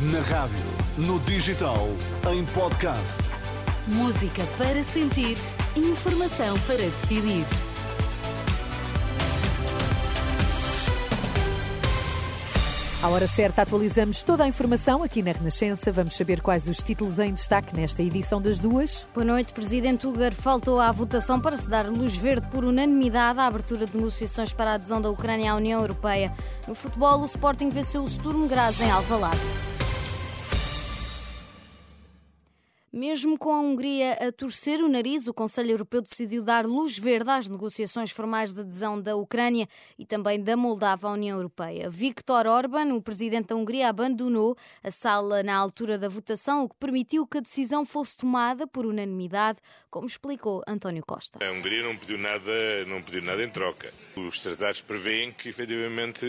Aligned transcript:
Na 0.00 0.20
rádio, 0.20 0.56
no 0.96 1.18
digital, 1.18 1.88
em 2.32 2.44
podcast. 2.44 3.18
Música 3.88 4.46
para 4.56 4.80
sentir, 4.80 5.36
informação 5.74 6.56
para 6.68 6.76
decidir. 6.76 7.44
À 13.02 13.08
hora 13.08 13.26
certa, 13.26 13.62
atualizamos 13.62 14.22
toda 14.22 14.44
a 14.44 14.46
informação 14.46 15.02
aqui 15.02 15.20
na 15.20 15.32
Renascença. 15.32 15.90
Vamos 15.90 16.16
saber 16.16 16.42
quais 16.42 16.68
os 16.68 16.76
títulos 16.76 17.18
em 17.18 17.34
destaque 17.34 17.74
nesta 17.74 18.00
edição 18.00 18.40
das 18.40 18.60
duas. 18.60 19.04
Boa 19.12 19.24
noite. 19.24 19.52
Presidente 19.52 20.06
Ugar 20.06 20.32
faltou 20.32 20.78
à 20.78 20.92
votação 20.92 21.40
para 21.40 21.56
se 21.56 21.68
dar 21.68 21.86
luz 21.88 22.16
verde 22.16 22.46
por 22.52 22.64
unanimidade 22.64 23.40
à 23.40 23.46
abertura 23.46 23.84
de 23.84 23.96
negociações 23.96 24.52
para 24.52 24.70
a 24.70 24.74
adesão 24.74 25.02
da 25.02 25.10
Ucrânia 25.10 25.50
à 25.50 25.56
União 25.56 25.80
Europeia. 25.80 26.32
No 26.68 26.74
futebol, 26.76 27.20
o 27.20 27.24
Sporting 27.24 27.70
venceu 27.70 28.04
o 28.04 28.08
Sturm 28.08 28.46
Graz 28.46 28.80
em 28.80 28.92
Alvalade. 28.92 29.77
Mesmo 32.98 33.38
com 33.38 33.54
a 33.54 33.60
Hungria 33.60 34.14
a 34.14 34.32
torcer 34.32 34.80
o 34.80 34.88
nariz, 34.88 35.28
o 35.28 35.32
Conselho 35.32 35.70
Europeu 35.70 36.02
decidiu 36.02 36.42
dar 36.42 36.66
luz 36.66 36.98
verde 36.98 37.30
às 37.30 37.46
negociações 37.46 38.10
formais 38.10 38.52
de 38.52 38.62
adesão 38.62 39.00
da 39.00 39.14
Ucrânia 39.14 39.68
e 39.96 40.04
também 40.04 40.42
da 40.42 40.56
Moldávia 40.56 41.08
à 41.08 41.12
União 41.12 41.36
Europeia. 41.36 41.88
Viktor 41.88 42.48
Orban, 42.48 42.92
o 42.94 43.00
presidente 43.00 43.50
da 43.50 43.54
Hungria, 43.54 43.88
abandonou 43.88 44.56
a 44.82 44.90
sala 44.90 45.44
na 45.44 45.54
altura 45.54 45.96
da 45.96 46.08
votação, 46.08 46.64
o 46.64 46.68
que 46.68 46.74
permitiu 46.74 47.24
que 47.24 47.38
a 47.38 47.40
decisão 47.40 47.86
fosse 47.86 48.16
tomada 48.16 48.66
por 48.66 48.84
unanimidade, 48.84 49.60
como 49.88 50.08
explicou 50.08 50.64
António 50.66 51.04
Costa. 51.06 51.38
A 51.40 51.52
Hungria 51.52 51.84
não 51.84 51.96
pediu 51.96 52.18
nada, 52.18 52.84
não 52.88 53.00
pediu 53.00 53.22
nada 53.22 53.44
em 53.44 53.48
troca. 53.48 53.94
Os 54.16 54.40
tratados 54.40 54.80
prevêem 54.80 55.30
que 55.30 55.50
efetivamente 55.50 56.26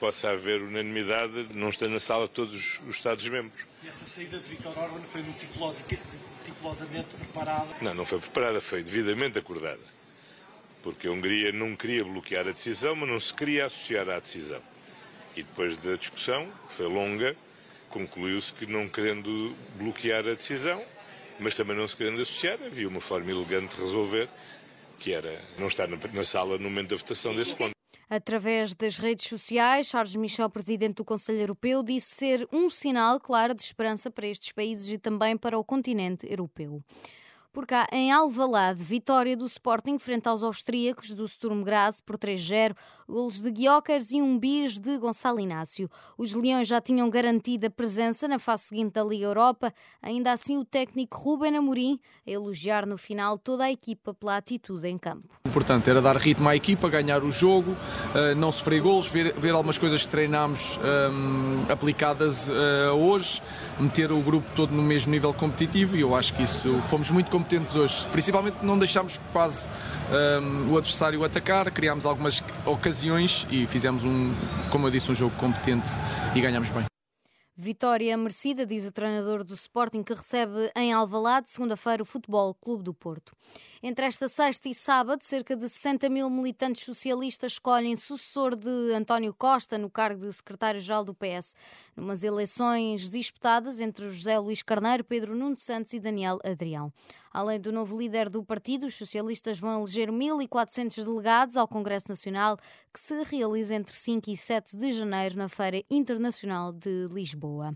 possa 0.00 0.30
haver 0.30 0.60
unanimidade, 0.60 1.50
não 1.54 1.68
estando 1.68 1.92
na 1.92 2.00
sala 2.00 2.26
todos 2.26 2.80
os 2.88 2.96
Estados-membros. 2.96 3.70
E 3.82 3.88
essa 3.88 4.04
saída 4.04 4.38
de 4.38 4.48
Viktor 4.48 4.78
Orban 4.78 5.00
foi 5.00 5.22
meticulosamente 5.22 7.14
preparada? 7.16 7.68
Não, 7.80 7.94
não 7.94 8.04
foi 8.04 8.18
preparada, 8.18 8.60
foi 8.60 8.82
devidamente 8.82 9.38
acordada. 9.38 9.80
Porque 10.82 11.08
a 11.08 11.10
Hungria 11.10 11.50
não 11.52 11.74
queria 11.74 12.04
bloquear 12.04 12.46
a 12.46 12.52
decisão, 12.52 12.94
mas 12.94 13.08
não 13.08 13.18
se 13.18 13.32
queria 13.32 13.66
associar 13.66 14.08
à 14.10 14.18
decisão. 14.18 14.60
E 15.34 15.42
depois 15.42 15.76
da 15.78 15.96
discussão, 15.96 16.50
que 16.68 16.74
foi 16.74 16.86
longa, 16.86 17.34
concluiu-se 17.88 18.52
que 18.52 18.66
não 18.66 18.88
querendo 18.88 19.56
bloquear 19.76 20.26
a 20.26 20.34
decisão, 20.34 20.84
mas 21.38 21.54
também 21.54 21.76
não 21.76 21.88
se 21.88 21.96
querendo 21.96 22.20
associar, 22.20 22.58
havia 22.62 22.86
uma 22.86 23.00
forma 23.00 23.30
elegante 23.30 23.76
de 23.76 23.82
resolver, 23.82 24.28
que 24.98 25.12
era 25.12 25.42
não 25.58 25.68
estar 25.68 25.88
na 25.88 26.24
sala 26.24 26.58
no 26.58 26.64
momento 26.64 26.90
da 26.90 26.96
votação 26.96 27.34
desse 27.34 27.54
ponto. 27.54 27.79
Através 28.10 28.74
das 28.74 28.98
redes 28.98 29.28
sociais, 29.28 29.86
Charles 29.86 30.16
Michel, 30.16 30.50
presidente 30.50 30.96
do 30.96 31.04
Conselho 31.04 31.42
Europeu, 31.42 31.80
disse 31.80 32.16
ser 32.16 32.48
um 32.52 32.68
sinal 32.68 33.20
claro 33.20 33.54
de 33.54 33.62
esperança 33.62 34.10
para 34.10 34.26
estes 34.26 34.50
países 34.50 34.90
e 34.90 34.98
também 34.98 35.36
para 35.36 35.56
o 35.56 35.62
continente 35.62 36.26
europeu. 36.28 36.82
Por 37.52 37.66
cá, 37.66 37.84
em 37.90 38.12
Alvalade, 38.12 38.80
vitória 38.80 39.36
do 39.36 39.44
Sporting 39.44 39.98
frente 39.98 40.28
aos 40.28 40.44
austríacos 40.44 41.12
do 41.14 41.26
Sturm 41.26 41.64
Graz 41.64 42.00
por 42.00 42.16
3-0, 42.16 42.76
golos 43.08 43.42
de 43.42 43.50
Guiocas 43.50 44.12
e 44.12 44.22
um 44.22 44.38
bis 44.38 44.78
de 44.78 44.96
Gonçalo 44.96 45.40
Inácio. 45.40 45.90
Os 46.16 46.32
Leões 46.32 46.68
já 46.68 46.80
tinham 46.80 47.10
garantido 47.10 47.66
a 47.66 47.70
presença 47.70 48.28
na 48.28 48.38
fase 48.38 48.66
seguinte 48.66 48.92
da 48.92 49.02
Liga 49.02 49.24
Europa, 49.24 49.74
ainda 50.00 50.30
assim 50.30 50.58
o 50.58 50.64
técnico 50.64 51.18
Ruben 51.18 51.56
Amorim 51.56 51.98
a 52.24 52.30
elogiar 52.30 52.86
no 52.86 52.96
final 52.96 53.36
toda 53.36 53.64
a 53.64 53.72
equipa 53.72 54.14
pela 54.14 54.36
atitude 54.36 54.86
em 54.86 54.96
campo. 54.96 55.28
Importante 55.44 55.90
era 55.90 56.00
dar 56.00 56.16
ritmo 56.16 56.48
à 56.48 56.54
equipa, 56.54 56.88
ganhar 56.88 57.24
o 57.24 57.32
jogo, 57.32 57.76
eh, 58.14 58.32
não 58.36 58.52
sofrer 58.52 58.80
golos, 58.80 59.08
ver, 59.08 59.34
ver 59.34 59.50
algumas 59.50 59.76
coisas 59.76 60.04
que 60.04 60.08
treinámos 60.08 60.76
um, 60.76 61.64
ehm, 61.66 61.72
aplicadas 61.72 62.48
uh, 62.48 62.92
hoje, 62.94 63.42
meter 63.80 64.12
o 64.12 64.20
grupo 64.20 64.48
todo 64.54 64.72
no 64.72 64.82
mesmo 64.82 65.10
nível 65.10 65.34
competitivo 65.34 65.96
e 65.96 66.02
eu 66.02 66.14
acho 66.14 66.32
que 66.34 66.44
isso 66.44 66.80
fomos 66.82 67.10
muito 67.10 67.39
competentes 67.40 67.74
hoje. 67.74 68.06
Principalmente 68.08 68.62
não 68.62 68.78
deixámos 68.78 69.18
quase 69.32 69.66
um, 70.42 70.72
o 70.72 70.76
adversário 70.76 71.24
atacar, 71.24 71.70
criámos 71.70 72.04
algumas 72.04 72.42
ocasiões 72.66 73.46
e 73.50 73.66
fizemos 73.66 74.04
um, 74.04 74.32
como 74.70 74.86
eu 74.86 74.90
disse, 74.90 75.10
um 75.10 75.14
jogo 75.14 75.34
competente 75.36 75.90
e 76.34 76.40
ganhamos 76.40 76.68
bem. 76.68 76.90
Vitória 77.62 78.16
merecida, 78.16 78.64
diz 78.64 78.86
o 78.86 78.90
treinador 78.90 79.44
do 79.44 79.52
Sporting, 79.52 80.02
que 80.02 80.14
recebe 80.14 80.72
em 80.74 80.94
Alvalade, 80.94 81.50
segunda-feira, 81.50 82.02
o 82.02 82.06
Futebol 82.06 82.54
Clube 82.54 82.82
do 82.82 82.94
Porto. 82.94 83.36
Entre 83.82 84.06
esta 84.06 84.30
sexta 84.30 84.66
e 84.66 84.74
sábado, 84.74 85.22
cerca 85.22 85.54
de 85.54 85.68
60 85.68 86.08
mil 86.08 86.30
militantes 86.30 86.84
socialistas 86.84 87.52
escolhem 87.52 87.94
sucessor 87.96 88.56
de 88.56 88.94
António 88.94 89.34
Costa 89.34 89.76
no 89.76 89.90
cargo 89.90 90.20
de 90.20 90.32
secretário-geral 90.32 91.04
do 91.04 91.14
PS, 91.14 91.54
numas 91.94 92.22
eleições 92.22 93.10
disputadas 93.10 93.78
entre 93.78 94.08
José 94.08 94.38
Luís 94.38 94.62
Carneiro, 94.62 95.04
Pedro 95.04 95.36
Nuno 95.36 95.56
Santos 95.58 95.92
e 95.92 96.00
Daniel 96.00 96.38
Adrião. 96.42 96.90
Além 97.32 97.60
do 97.60 97.70
novo 97.70 97.96
líder 97.96 98.28
do 98.28 98.42
partido, 98.42 98.86
os 98.86 98.94
socialistas 98.96 99.60
vão 99.60 99.78
eleger 99.78 100.10
1.400 100.10 101.04
delegados 101.04 101.56
ao 101.56 101.68
Congresso 101.68 102.08
Nacional, 102.08 102.58
que 102.92 102.98
se 102.98 103.22
realiza 103.22 103.74
entre 103.74 103.94
5 103.94 104.30
e 104.30 104.36
7 104.36 104.76
de 104.76 104.90
janeiro 104.90 105.36
na 105.36 105.48
Feira 105.48 105.82
Internacional 105.88 106.72
de 106.72 107.06
Lisboa. 107.12 107.72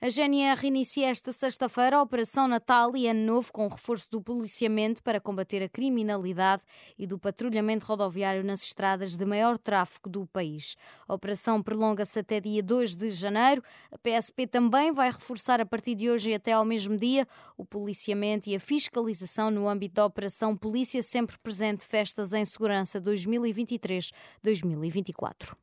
A 0.00 0.08
GNR 0.10 0.66
inicia 0.66 1.08
esta 1.08 1.30
sexta-feira 1.32 1.98
a 1.98 2.02
Operação 2.02 2.48
Natal 2.48 2.96
e 2.96 3.06
Ano 3.06 3.24
Novo 3.24 3.52
com 3.52 3.68
reforço 3.68 4.10
do 4.10 4.20
policiamento 4.20 5.00
para 5.02 5.20
combater 5.20 5.62
a 5.62 5.68
criminalidade 5.68 6.64
e 6.98 7.06
do 7.06 7.16
patrulhamento 7.16 7.86
rodoviário 7.86 8.42
nas 8.42 8.64
estradas 8.64 9.14
de 9.16 9.24
maior 9.24 9.56
tráfego 9.56 10.10
do 10.10 10.26
país. 10.26 10.74
A 11.06 11.14
operação 11.14 11.62
prolonga-se 11.62 12.18
até 12.18 12.40
dia 12.40 12.60
2 12.62 12.96
de 12.96 13.12
janeiro. 13.12 13.62
A 13.92 13.96
PSP 13.96 14.48
também 14.48 14.92
vai 14.92 15.10
reforçar 15.10 15.60
a 15.60 15.66
partir 15.66 15.94
de 15.94 16.10
hoje 16.10 16.30
e 16.30 16.34
até 16.34 16.50
ao 16.52 16.64
mesmo 16.64 16.98
dia 16.98 17.24
o 17.56 17.64
policiamento 17.64 18.50
e 18.50 18.56
a 18.56 18.60
fiscalização 18.60 19.48
no 19.50 19.68
âmbito 19.68 19.94
da 19.94 20.04
Operação 20.04 20.56
Polícia 20.56 21.00
Sempre 21.02 21.38
Presente 21.38 21.84
Festas 21.84 22.32
em 22.32 22.44
Segurança 22.44 23.00
2023-2024. 23.00 25.54